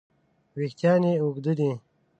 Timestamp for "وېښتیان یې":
0.57-1.13